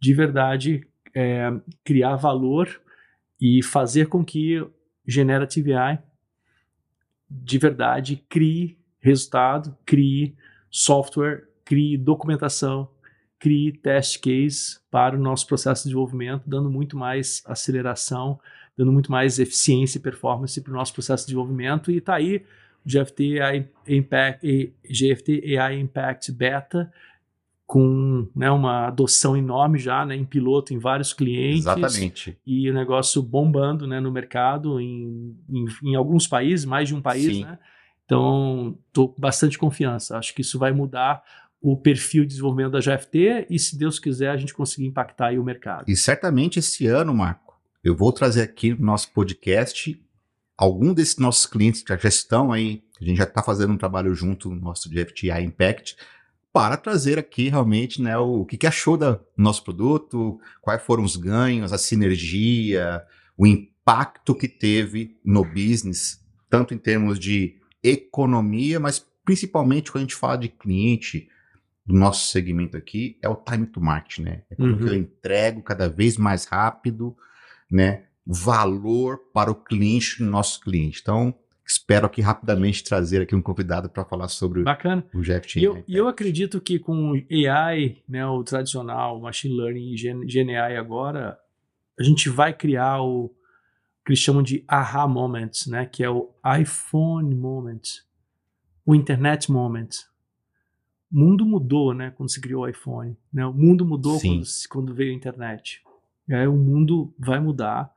[0.00, 0.84] de verdade
[1.14, 1.52] é,
[1.84, 2.82] criar valor
[3.40, 4.66] e fazer com que
[5.06, 6.02] Generative AI
[7.30, 10.36] de verdade crie resultado, crie
[10.68, 12.88] software, crie documentação,
[13.38, 18.40] crie test case para o nosso processo de desenvolvimento, dando muito mais aceleração,
[18.76, 21.90] dando muito mais eficiência e performance para o nosso processo de desenvolvimento.
[21.90, 22.44] E está aí
[22.84, 26.92] o GFT AI Impact, GFT AI Impact Beta,
[27.72, 31.60] com né, uma adoção enorme já né, em piloto em vários clientes.
[31.60, 32.36] Exatamente.
[32.46, 37.00] E o negócio bombando né, no mercado em, em, em, alguns países, mais de um
[37.00, 37.40] país.
[37.40, 37.58] Né?
[38.04, 40.18] Então, estou com bastante confiança.
[40.18, 41.22] Acho que isso vai mudar
[41.62, 45.44] o perfil de desenvolvimento da GFT e, se Deus quiser, a gente conseguir impactar o
[45.44, 45.88] mercado.
[45.88, 47.41] E certamente esse ano, Marco,
[47.82, 50.00] eu vou trazer aqui no nosso podcast
[50.56, 54.14] algum desses nossos clientes que já estão aí, a gente já está fazendo um trabalho
[54.14, 55.96] junto no nosso GFTI Impact,
[56.52, 61.02] para trazer aqui realmente né, o, o que, que achou do nosso produto, quais foram
[61.02, 63.02] os ganhos, a sinergia,
[63.36, 70.04] o impacto que teve no business, tanto em termos de economia, mas principalmente quando a
[70.04, 71.28] gente fala de cliente
[71.84, 74.42] do nosso segmento aqui, é o time to market, né?
[74.48, 74.78] É como uhum.
[74.78, 77.16] que eu entrego cada vez mais rápido,
[77.72, 78.04] né?
[78.24, 81.00] Valor para o cliente, nosso cliente.
[81.02, 81.34] Então,
[81.66, 85.04] espero aqui rapidamente trazer aqui um convidado para falar sobre Bacana.
[85.14, 85.60] o GFT.
[85.60, 87.14] E eu, eu, acredito que com
[87.48, 91.38] AI, né, o tradicional Machine Learning e Gen, Gen AI agora,
[91.98, 93.34] a gente vai criar o
[94.04, 96.30] que eles chamam de aha moments, né, que é o
[96.60, 97.80] iPhone moment,
[98.84, 99.88] o internet moment.
[101.10, 103.16] O mundo mudou, né, quando se criou o iPhone.
[103.32, 103.46] Né?
[103.46, 105.82] O mundo mudou quando, quando, veio a internet.
[106.30, 107.92] Aí, o mundo vai mudar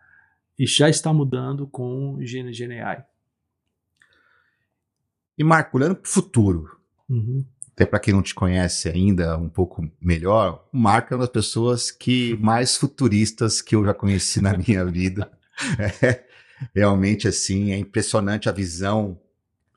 [0.58, 3.04] e já está mudando com Gen, Gen AI.
[5.38, 6.78] E Marco, olhando para o futuro,
[7.10, 7.46] uhum.
[7.74, 11.30] até para quem não te conhece ainda um pouco melhor, o Marco é uma das
[11.30, 15.30] pessoas que mais futuristas que eu já conheci na minha vida.
[16.02, 16.26] É,
[16.74, 19.20] realmente assim é impressionante a visão,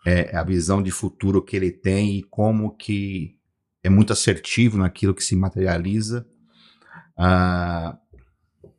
[0.06, 3.36] é, a visão de futuro que ele tem e como que
[3.82, 6.26] é muito assertivo naquilo que se materializa.
[7.16, 7.98] Ah,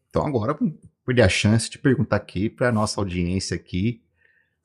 [0.09, 0.57] então agora
[1.05, 4.01] perder a chance de perguntar aqui para a nossa audiência aqui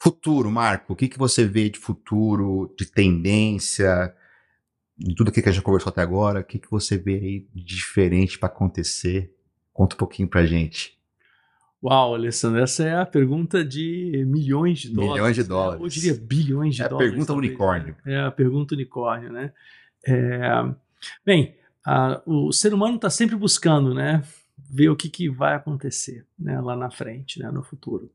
[0.04, 4.14] Futuro, Marco, o que, que você vê de futuro, de tendência,
[4.98, 7.64] de tudo que a gente conversou até agora, o que, que você vê aí de
[7.64, 9.34] diferente para acontecer?
[9.72, 10.98] Conta um pouquinho para gente.
[11.82, 15.14] Uau, Alessandro, essa é a pergunta de milhões de dólares.
[15.14, 15.48] Milhões de né?
[15.48, 15.80] dólares.
[15.80, 15.86] Né?
[15.86, 17.06] Eu diria bilhões de é dólares.
[17.06, 17.96] É a pergunta talvez, unicórnio.
[18.04, 19.52] É a pergunta unicórnio, né?
[20.06, 20.40] É...
[21.24, 24.22] Bem, a, o ser humano está sempre buscando, né?
[24.70, 28.10] Ver o que, que vai acontecer né, lá na frente, né, no futuro.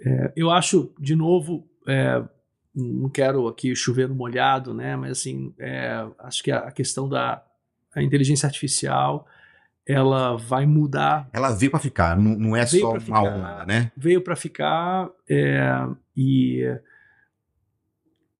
[0.00, 2.22] É, eu acho, de novo, é,
[2.74, 4.96] não quero aqui chover no molhado, né?
[4.96, 7.44] Mas assim, é, acho que a, a questão da
[7.94, 9.26] a inteligência artificial
[9.86, 11.28] ela vai mudar.
[11.32, 13.92] Ela veio para ficar, não, não é só uma onda, né?
[13.96, 16.64] Veio para ficar é, e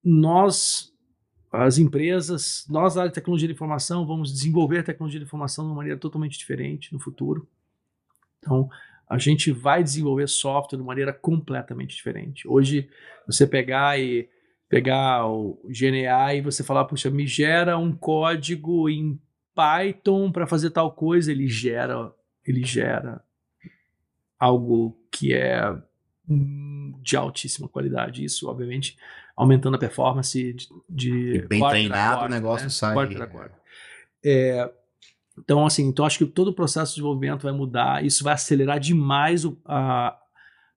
[0.03, 0.93] nós,
[1.55, 5.65] as empresas, nós da área de tecnologia de informação, vamos desenvolver a tecnologia de informação
[5.65, 7.49] de uma maneira totalmente diferente no futuro.
[8.39, 8.69] Então,
[9.09, 12.49] a gente vai desenvolver software de maneira completamente diferente.
[12.49, 12.89] Hoje,
[13.27, 14.29] você pegar e
[14.69, 19.21] pegar o GNA e você falar, puxa, me gera um código em
[19.55, 22.13] Python para fazer tal coisa, ele gera,
[22.45, 23.23] ele gera
[24.39, 25.77] algo que é
[27.03, 28.25] de altíssima qualidade.
[28.25, 28.97] Isso, obviamente,
[29.37, 32.71] aumentando a performance de, de bem treinado, o negócio né?
[32.71, 32.95] sai.
[32.95, 33.53] Quarta.
[34.25, 34.71] É,
[35.39, 38.79] então, assim, então acho que todo o processo de desenvolvimento vai mudar, isso vai acelerar
[38.79, 40.17] demais o, a,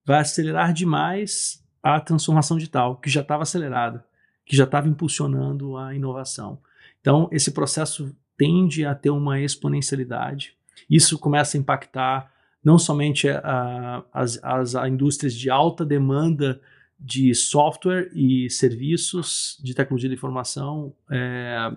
[0.06, 4.04] vai acelerar demais a transformação digital, que já estava acelerada,
[4.46, 6.60] que já estava impulsionando a inovação.
[7.00, 10.56] Então, esse processo tende a ter uma exponencialidade.
[10.90, 12.32] Isso começa a impactar
[12.64, 16.60] não somente a, as, as a indústrias de alta demanda
[17.00, 21.72] de software e serviços de tecnologia de informação, é,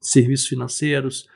[0.00, 1.28] serviços financeiros,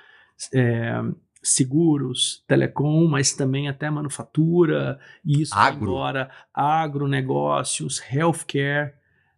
[0.55, 1.01] é,
[1.43, 5.85] seguros, telecom, mas também até manufatura, e isso Agro.
[5.85, 8.93] agora, agronegócios, healthcare,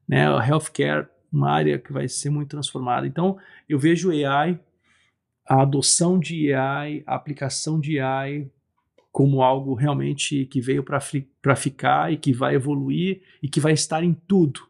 [0.09, 0.29] né?
[0.31, 3.07] O healthcare, uma área que vai ser muito transformada.
[3.07, 4.59] Então, eu vejo AI,
[5.49, 8.51] a adoção de AI, a aplicação de AI
[9.13, 14.03] como algo realmente que veio para ficar e que vai evoluir e que vai estar
[14.03, 14.67] em tudo.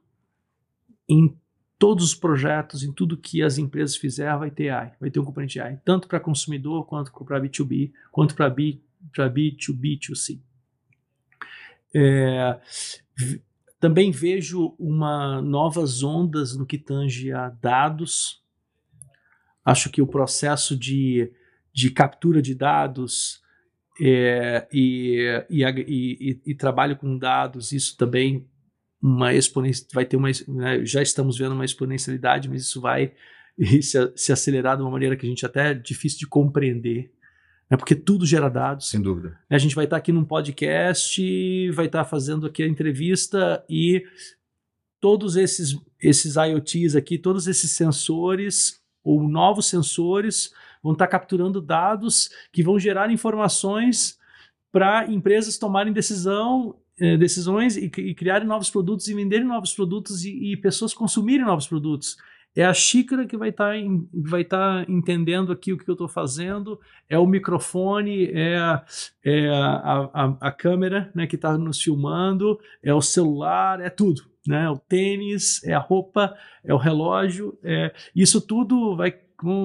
[1.08, 1.38] Em
[1.78, 5.24] todos os projetos, em tudo que as empresas fizerem, vai ter AI, vai ter um
[5.24, 8.80] componente AI, tanto para consumidor, quanto para B2B, quanto para B,
[9.16, 10.40] B2B2C.
[11.94, 12.60] É,
[13.78, 18.42] também vejo uma novas ondas no que tange a dados.
[19.64, 21.32] Acho que o processo de,
[21.72, 23.41] de captura de dados
[24.04, 28.48] é, e, e, e, e, trabalho com dados, isso também
[29.00, 33.12] uma exponencial, vai ter uma, né, já estamos vendo uma exponencialidade, mas isso vai
[33.80, 37.12] se, se, acelerar de uma maneira que a gente até é difícil de compreender,
[37.70, 38.88] né, porque tudo gera dados.
[38.88, 39.38] Sem dúvida.
[39.48, 44.04] A gente vai estar aqui num podcast, vai estar fazendo aqui a entrevista e
[45.00, 50.52] todos esses, esses IoTs aqui, todos esses sensores ou novos sensores
[50.82, 54.18] vão estar capturando dados que vão gerar informações
[54.72, 60.24] para empresas tomarem decisão, eh, decisões e, e, criarem novos produtos e venderem novos produtos
[60.24, 62.16] e, e, pessoas consumirem novos produtos.
[62.54, 63.74] É a xícara que vai estar
[64.12, 68.82] vai tá entendendo aqui o que eu estou fazendo, é o microfone, é,
[69.24, 74.22] é a, a, a, câmera né, que está nos filmando, é o celular, é tudo.
[74.46, 74.68] Né?
[74.68, 79.12] O tênis, é a roupa, é o relógio, é, isso tudo vai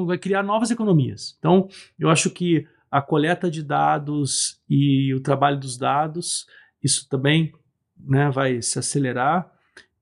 [0.06, 1.36] vai criar novas economias.
[1.40, 1.68] Então,
[2.00, 6.46] eu acho que a coleta de dados e o trabalho dos dados,
[6.84, 7.52] isso também
[8.00, 9.52] né, vai se acelerar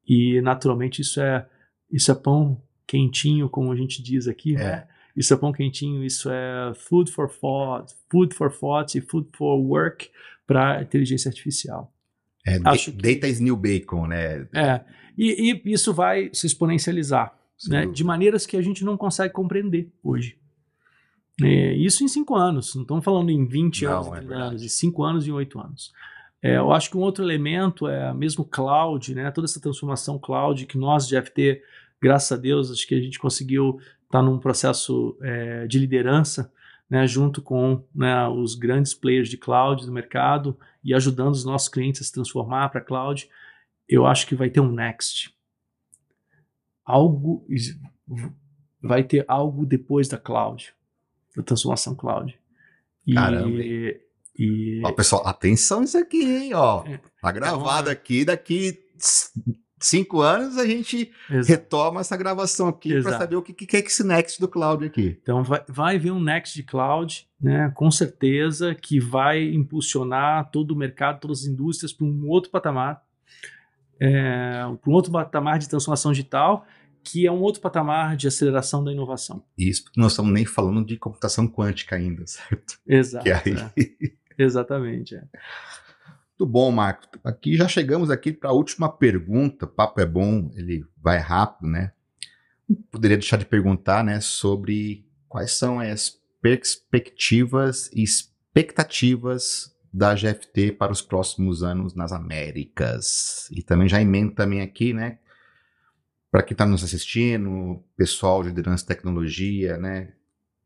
[0.07, 1.45] e, naturalmente, isso é,
[1.91, 4.59] isso é pão quentinho, como a gente diz aqui, É.
[4.59, 4.87] né?
[5.15, 9.57] Isso é pão quentinho, isso é food for thought, food for thought e food for
[9.57, 10.09] work
[10.45, 11.91] para inteligência artificial.
[12.45, 14.45] É, Acho que- Data is new bacon, né?
[14.53, 14.81] É,
[15.17, 17.33] e, e isso vai se exponencializar
[17.67, 20.37] né, de maneiras que a gente não consegue compreender hoje.
[21.41, 24.49] É, isso em cinco anos, não estamos falando em 20 Não, anos, é 30 verdade.
[24.49, 25.91] anos, em cinco anos e oito anos.
[26.41, 30.65] É, eu acho que um outro elemento é mesmo cloud, né, toda essa transformação cloud
[30.65, 31.61] que nós de FT,
[32.01, 36.51] graças a Deus, acho que a gente conseguiu estar num processo é, de liderança,
[36.89, 41.67] né, junto com né, os grandes players de cloud do mercado e ajudando os nossos
[41.67, 43.27] clientes a se transformar para cloud.
[43.89, 45.34] Eu acho que vai ter um next
[46.85, 47.45] algo
[48.81, 50.73] vai ter algo depois da cloud,
[51.35, 52.37] da transformação cloud.
[53.05, 53.61] E, Caramba,
[54.37, 56.53] e Ó, pessoal, atenção nisso aqui, hein?
[56.53, 56.99] Ó, É.
[57.21, 58.25] tá gravado aqui.
[58.25, 58.77] Daqui
[59.79, 63.17] cinco anos a gente exa- retoma essa gravação aqui para Exato.
[63.17, 65.17] saber o que, que é esse next do cloud aqui.
[65.21, 70.71] então vai, vai vir um next de cloud, né, com certeza que vai impulsionar todo
[70.71, 73.01] o mercado, todas as indústrias para um outro patamar,
[73.99, 76.65] é, para um outro patamar de transformação digital,
[77.03, 79.43] que é um outro patamar de aceleração da inovação.
[79.57, 82.79] Isso porque nós estamos nem falando de computação quântica ainda, certo?
[82.87, 83.29] Exato.
[83.29, 83.95] Aí.
[84.01, 84.43] é.
[84.43, 85.15] Exatamente.
[85.15, 85.23] é.
[86.37, 87.07] Muito bom, Marco.
[87.23, 89.65] Aqui já chegamos aqui para a última pergunta.
[89.65, 91.93] O papo é bom, ele vai rápido, né?
[92.91, 100.91] Poderia deixar de perguntar, né, sobre quais são as perspectivas e expectativas da GFT para
[100.91, 103.49] os próximos anos nas Américas.
[103.49, 105.19] E também já emendo também aqui, né,
[106.29, 110.11] para quem está nos assistindo, pessoal de liderança e tecnologia, né?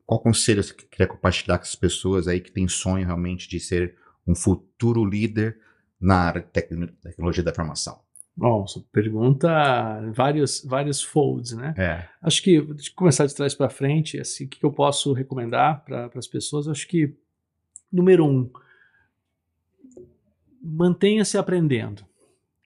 [0.04, 3.96] Qual conselho você queria compartilhar com as pessoas aí que têm sonho realmente de ser
[4.26, 5.60] um futuro líder
[6.02, 8.00] na área de tecno- tecnologia da informação?
[8.36, 9.48] Bom, essa pergunta
[10.15, 11.76] vários vários folds, né?
[11.78, 12.08] É.
[12.20, 16.10] Acho que, eu começar de trás para frente, assim, o que eu posso recomendar para
[16.15, 16.68] as pessoas?
[16.68, 17.13] Acho que,
[17.92, 18.50] número um,
[20.62, 22.04] mantenha-se aprendendo.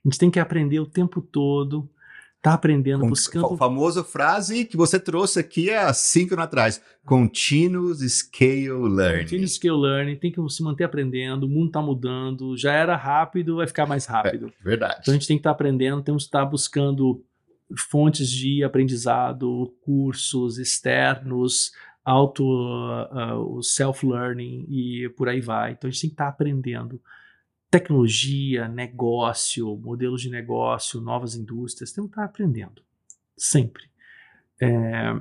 [0.03, 1.89] A gente tem que aprender o tempo todo,
[2.41, 3.45] tá aprendendo, buscando...
[3.53, 9.23] A famosa frase que você trouxe aqui há cinco anos atrás: Continuous Scale Learning.
[9.23, 13.55] Continuous Scale Learning, tem que se manter aprendendo, o mundo está mudando, já era rápido,
[13.57, 14.51] vai ficar mais rápido.
[14.61, 14.97] Verdade.
[15.01, 17.23] Então a gente tem que estar aprendendo, temos que estar buscando
[17.89, 21.71] fontes de aprendizado, cursos externos,
[22.03, 25.71] auto, uh, uh, o self-learning e por aí vai.
[25.71, 26.99] Então a gente tem que estar aprendendo
[27.79, 32.83] tecnologia, negócio, modelos de negócio, novas indústrias, temos que estar aprendendo
[33.35, 33.85] sempre.
[34.61, 35.15] É,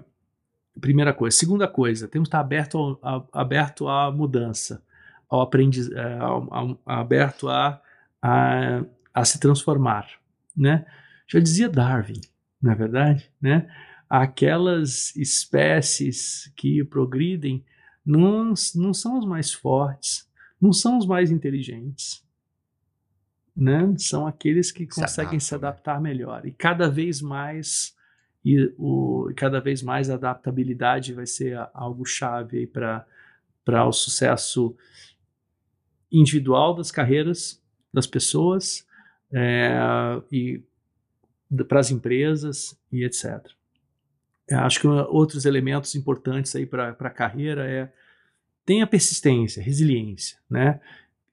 [0.78, 1.34] primeira coisa.
[1.34, 3.00] Segunda coisa, temos que estar aberto, ao-
[3.32, 4.84] a, aberto à mudança,
[5.30, 7.80] ao aprendiz, é, ao- ao- aberto a,
[8.20, 8.84] a,
[9.14, 10.06] a se transformar,
[10.54, 10.84] né?
[11.26, 12.20] Já dizia Darwin,
[12.60, 13.66] não é verdade, né?
[14.10, 17.64] aquelas espécies que progridem
[18.04, 20.28] não, não são os mais fortes,
[20.60, 22.22] não são os mais inteligentes.
[23.54, 23.94] Né?
[23.98, 25.56] São aqueles que se conseguem adaptam, se né?
[25.58, 26.08] adaptar né?
[26.08, 26.46] melhor.
[26.46, 27.94] E cada vez mais
[28.44, 33.06] e o, cada vez mais a adaptabilidade vai ser algo chave para
[33.86, 34.74] o sucesso
[36.10, 38.86] individual das carreiras das pessoas
[39.32, 39.78] é,
[40.30, 40.60] e
[41.68, 43.46] para as empresas e etc.
[44.48, 47.92] Eu acho que outros elementos importantes aí para a carreira é
[48.64, 50.80] tenha persistência, resiliência, né?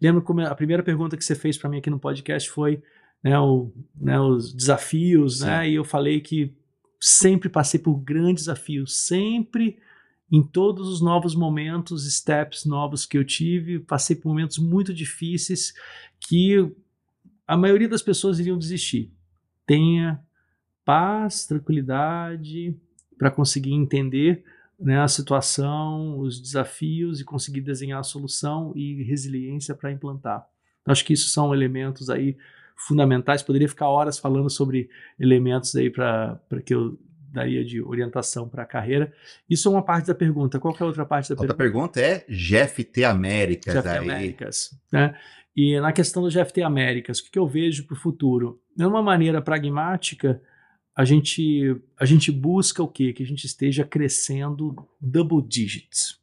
[0.01, 2.81] Lembro como a primeira pergunta que você fez para mim aqui no podcast foi
[3.23, 5.69] né, o, né, os desafios, né?
[5.69, 6.53] E eu falei que
[6.99, 9.77] sempre passei por grandes desafios, sempre
[10.31, 15.73] em todos os novos momentos, steps novos que eu tive, passei por momentos muito difíceis
[16.19, 16.71] que
[17.47, 19.11] a maioria das pessoas iriam desistir.
[19.65, 20.21] Tenha
[20.85, 22.75] paz, tranquilidade
[23.17, 24.43] para conseguir entender
[24.79, 30.47] né, a situação, os desafios e conseguir desenhar a solução e resiliência para implantar.
[30.85, 32.37] Acho que isso são elementos aí
[32.75, 33.43] fundamentais.
[33.43, 36.97] Poderia ficar horas falando sobre elementos aí para que eu
[37.31, 39.13] daria de orientação para a carreira.
[39.49, 40.59] Isso é uma parte da pergunta.
[40.59, 41.99] Qual é a outra parte da outra pergunta?
[41.99, 43.75] Outra pergunta é GFT Américas.
[43.75, 43.97] GFT aí.
[43.97, 44.81] Américas.
[44.91, 45.15] Né?
[45.55, 48.61] E na questão do GFT Américas, o que, que eu vejo para o futuro?
[48.75, 50.41] De uma maneira pragmática,
[50.99, 53.13] a gente, a gente busca o quê?
[53.13, 56.19] Que a gente esteja crescendo double digits.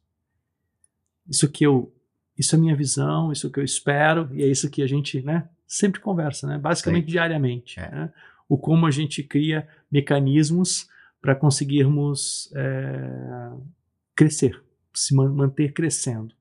[1.27, 1.91] Isso que eu,
[2.37, 5.19] isso é a minha visão, isso que eu espero, e é isso que a gente
[5.23, 6.59] né, sempre conversa, né?
[6.59, 7.11] basicamente Sim.
[7.11, 7.79] diariamente.
[7.79, 7.89] É.
[7.89, 8.13] Né?
[8.47, 10.87] O como a gente cria mecanismos
[11.19, 13.53] para conseguirmos é,
[14.15, 14.61] crescer,
[14.93, 16.35] se manter crescendo.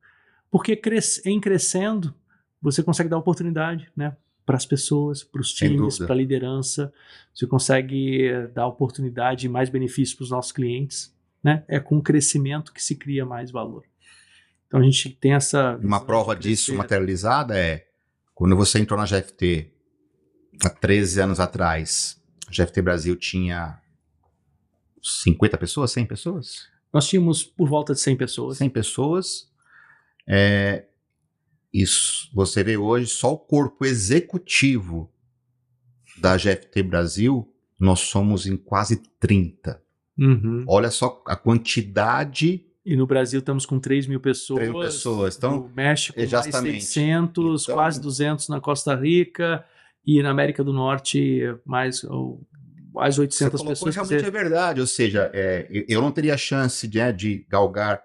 [0.50, 2.14] Porque cres em crescendo,
[2.60, 4.14] você consegue dar oportunidade né,
[4.46, 6.92] para as pessoas, para os times, para a liderança,
[7.34, 11.12] você consegue dar oportunidade e mais benefícios para os nossos clientes.
[11.42, 11.64] Né?
[11.68, 13.84] É com o crescimento que se cria mais valor.
[14.66, 15.76] Então a gente tem essa.
[15.82, 17.86] Uma prova disso materializada é
[18.34, 19.70] quando você entrou na GFT
[20.64, 23.80] há 13 anos atrás, a GFT Brasil tinha
[25.02, 26.68] 50 pessoas, 100 pessoas?
[26.92, 28.58] Nós tínhamos por volta de 100 pessoas.
[28.58, 29.50] 100 pessoas.
[30.26, 30.86] É,
[31.72, 35.12] isso, você vê hoje só o corpo executivo
[36.18, 39.82] da GFT Brasil, nós somos em quase 30.
[40.18, 40.64] Uhum.
[40.66, 42.64] Olha só a quantidade.
[42.84, 44.60] E no Brasil estamos com 3 mil pessoas.
[44.60, 45.36] 3 mil pessoas.
[45.36, 46.72] Então, no México, exatamente.
[46.72, 49.64] mais 600, então, quase 200 na Costa Rica.
[50.06, 52.02] E na América do Norte, mais
[52.92, 53.94] quase 800 Você pessoas.
[53.94, 58.00] Realmente é verdade, ou seja, é, eu não teria chance de, é, de galgar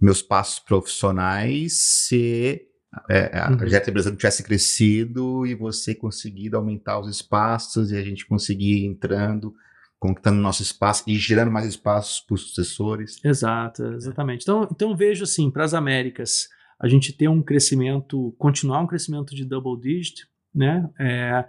[0.00, 2.71] meus passos profissionais se
[3.08, 3.66] é, a uhum.
[3.66, 8.86] Jet Brasil tivesse crescido e você conseguido aumentar os espaços e a gente conseguir ir
[8.86, 9.54] entrando,
[9.98, 13.18] conquistando nosso espaço e gerando mais espaços para os sucessores.
[13.24, 14.42] Exato, exatamente.
[14.42, 19.34] Então, então vejo assim, para as Américas, a gente ter um crescimento, continuar um crescimento
[19.34, 20.90] de double digit, né?
[20.98, 21.46] É,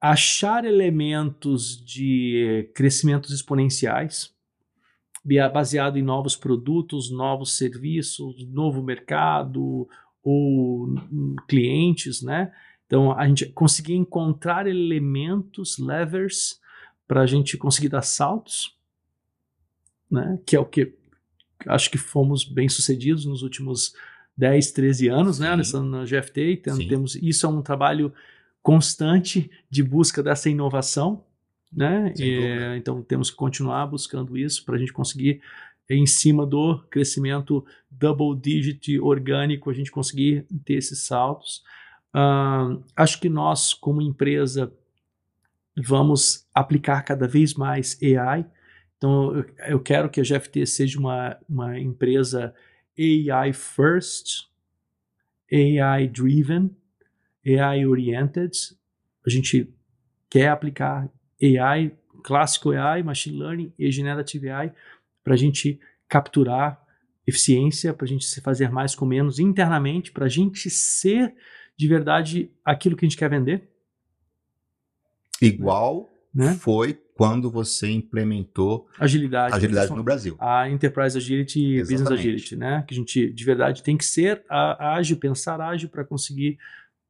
[0.00, 4.32] achar elementos de crescimentos exponenciais,
[5.52, 9.88] baseado em novos produtos, novos serviços, novo mercado
[10.24, 10.88] ou
[11.46, 12.50] clientes, né?
[12.86, 16.58] Então a gente conseguir encontrar elementos, levers,
[17.06, 18.74] para a gente conseguir dar saltos,
[20.10, 20.38] né?
[20.46, 20.94] Que é o que
[21.66, 23.94] acho que fomos bem sucedidos nos últimos
[24.36, 25.54] 10, 13 anos, né?
[25.54, 28.12] Nessa, na GFT, então, temos isso é um trabalho
[28.62, 31.22] constante de busca dessa inovação,
[31.70, 32.14] né?
[32.18, 35.42] E, então temos que continuar buscando isso para a gente conseguir
[35.88, 41.62] em cima do crescimento double digit orgânico, a gente conseguir ter esses saltos.
[42.14, 44.72] Uh, acho que nós, como empresa,
[45.76, 48.46] vamos aplicar cada vez mais AI.
[48.96, 52.54] Então, eu, quero que a GFT seja uma, uma empresa
[52.98, 54.48] AI first,
[55.52, 56.74] AI driven,
[57.46, 58.52] AI oriented.
[59.26, 59.68] A gente
[60.30, 61.10] quer aplicar
[61.42, 64.72] AI, clássico AI, machine learning e generative AI
[65.24, 66.80] para a gente capturar
[67.26, 71.34] eficiência, para a gente se fazer mais com menos internamente, para a gente ser
[71.76, 73.68] de verdade aquilo que a gente quer vender.
[75.40, 76.54] Igual né?
[76.54, 80.36] foi quando você implementou agilidade, agilidade no Brasil.
[80.38, 82.84] A Enterprise Agility e Business Agility, né?
[82.86, 86.58] Que a gente de verdade tem que ser ágil, pensar ágil para conseguir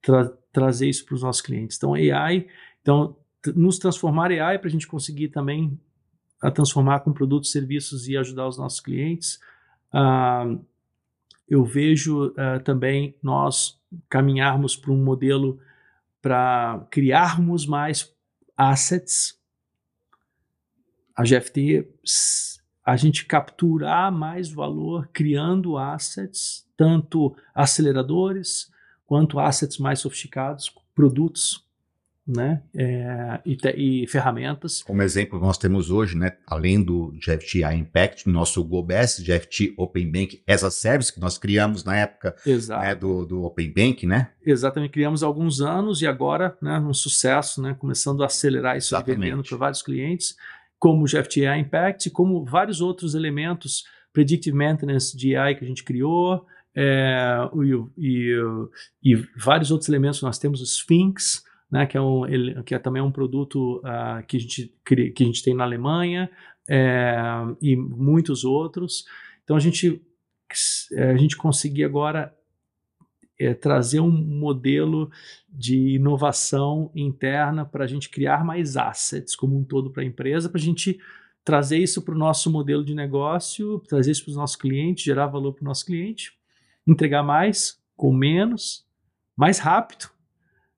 [0.03, 1.77] tra trazer isso para os nossos clientes.
[1.77, 2.47] Então, AI,
[2.81, 3.17] então,
[3.57, 5.79] nos transformar AI para a gente conseguir também
[6.45, 9.41] a transformar com produtos, serviços e ajudar os nossos clientes.
[9.95, 10.63] Uh,
[11.49, 13.81] eu vejo uh, também nós
[14.11, 15.59] caminharmos para um modelo
[16.21, 18.15] para criarmos mais
[18.55, 19.39] assets,
[21.17, 21.89] a GFT,
[22.85, 28.71] a gente capturar mais valor criando assets, tanto aceleradores
[29.07, 31.64] quanto assets mais sofisticados, produtos
[32.27, 32.63] né?
[32.75, 34.83] É, e, e, ferramentas.
[34.83, 40.43] Como exemplo, nós temos hoje, né, além do GFT Impact, nosso GoBS, GFT Open Bank
[40.49, 44.31] as a Service, que nós criamos na época né, do, do Open Bank, né?
[44.45, 48.97] Exatamente, criamos há alguns anos e agora, né, um sucesso, né, começando a acelerar isso,
[49.05, 50.35] vendendo para vários clientes,
[50.79, 55.85] como o GFT Impact, como vários outros elementos, Predictive Maintenance de AI que a gente
[55.85, 57.37] criou, é,
[57.99, 58.41] e, e,
[59.03, 61.43] e vários outros elementos, nós temos o Sphinx,
[61.75, 65.13] né, que, é um, ele, que é também um produto uh, que, a gente, que
[65.25, 66.31] a gente tem na Alemanha
[66.69, 67.17] é,
[67.61, 69.05] e muitos outros.
[69.43, 70.01] Então a gente,
[70.97, 72.33] a gente conseguir agora
[73.37, 75.11] é, trazer um modelo
[75.49, 80.49] de inovação interna para a gente criar mais assets como um todo para a empresa,
[80.49, 81.01] para a gente
[81.45, 85.27] trazer isso para o nosso modelo de negócio, trazer isso para os nossos clientes, gerar
[85.27, 86.39] valor para o nosso cliente,
[86.87, 88.87] entregar mais com menos,
[89.37, 90.14] mais rápido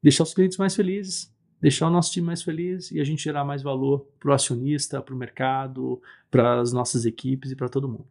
[0.07, 3.45] deixar os clientes mais felizes, deixar o nosso time mais feliz e a gente gerar
[3.45, 6.01] mais valor para o acionista, para o mercado,
[6.31, 8.07] para as nossas equipes e para todo mundo.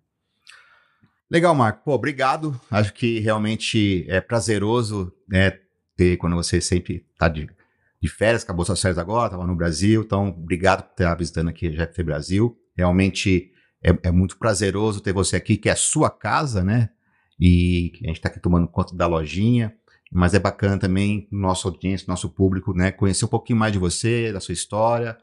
[1.32, 1.86] Legal, Marco.
[1.86, 2.60] Pô, obrigado.
[2.70, 5.58] Acho que realmente é prazeroso né,
[5.96, 7.50] ter quando você sempre está de,
[8.02, 10.02] de férias, acabou suas férias agora, estava no Brasil.
[10.02, 12.60] Então, obrigado por estar visitando aqui a GFT Brasil.
[12.76, 16.90] Realmente é, é, muito prazeroso ter você aqui, que é a sua casa, né?
[17.40, 19.74] E a gente está aqui tomando conta da lojinha
[20.12, 24.32] mas é bacana também nossa audiência, nosso público, né, conhecer um pouquinho mais de você,
[24.32, 25.18] da sua história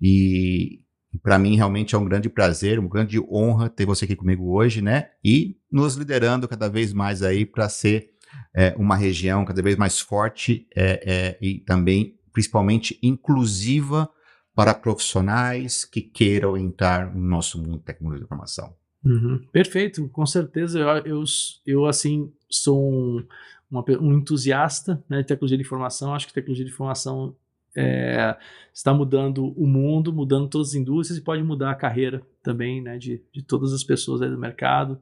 [0.00, 0.80] e
[1.22, 4.82] para mim realmente é um grande prazer, uma grande honra ter você aqui comigo hoje,
[4.82, 8.10] né, e nos liderando cada vez mais aí para ser
[8.54, 14.10] é, uma região cada vez mais forte é, é, e também principalmente inclusiva
[14.54, 18.74] para profissionais que queiram entrar no nosso mundo de tecnologia de informação.
[19.04, 19.40] Uhum.
[19.52, 20.80] Perfeito, com certeza.
[20.80, 21.24] Eu, eu,
[21.66, 23.26] eu assim, sou um,
[23.70, 26.14] uma, um entusiasta né, de tecnologia de informação.
[26.14, 27.34] Acho que tecnologia de informação
[27.76, 28.36] é,
[28.72, 32.96] está mudando o mundo, mudando todas as indústrias e pode mudar a carreira também né,
[32.96, 34.98] de, de todas as pessoas do mercado.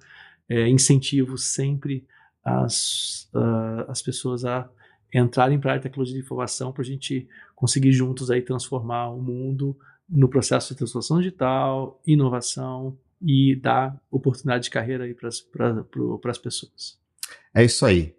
[0.48, 2.06] É, incentivo sempre
[2.44, 4.68] as, uh, as pessoas a
[5.12, 9.76] entrarem para a tecnologia de informação para a gente conseguir juntos aí transformar o mundo
[10.08, 16.98] no processo de transformação digital, inovação e dar oportunidade de carreira aí para as pessoas.
[17.54, 18.14] É isso aí.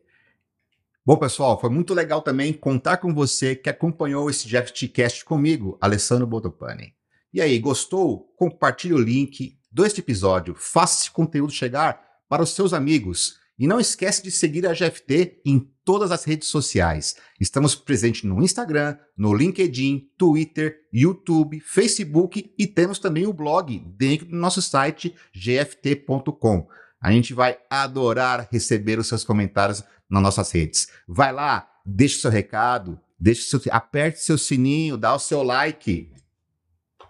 [1.06, 6.26] Bom, pessoal, foi muito legal também contar com você que acompanhou esse GFTcast comigo, Alessandro
[6.26, 6.96] Botopani.
[7.34, 8.34] E aí, gostou?
[8.38, 13.36] Compartilhe o link deste episódio, faça esse conteúdo chegar para os seus amigos.
[13.60, 17.16] E não esquece de seguir a GFT em todas as redes sociais.
[17.40, 24.26] Estamos presentes no Instagram, no LinkedIn, Twitter, YouTube, Facebook e temos também o blog dentro
[24.26, 26.68] do nosso site gft.com.
[27.06, 30.88] A gente vai adorar receber os seus comentários nas nossas redes.
[31.08, 36.12] Vai lá, deixe seu recado, deixe seu, aperte seu sininho, dá o seu like.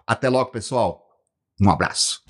[0.06, 1.18] Até logo, pessoal.
[1.58, 2.25] Um abraço.